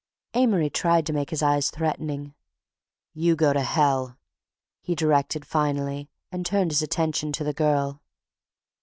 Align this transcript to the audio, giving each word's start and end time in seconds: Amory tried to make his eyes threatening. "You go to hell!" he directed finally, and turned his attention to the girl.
Amory 0.33 0.71
tried 0.71 1.05
to 1.05 1.13
make 1.13 1.29
his 1.29 1.43
eyes 1.43 1.69
threatening. 1.69 2.33
"You 3.13 3.35
go 3.35 3.53
to 3.53 3.61
hell!" 3.61 4.17
he 4.81 4.95
directed 4.95 5.45
finally, 5.45 6.09
and 6.31 6.43
turned 6.43 6.71
his 6.71 6.81
attention 6.81 7.31
to 7.33 7.43
the 7.43 7.53
girl. 7.53 8.01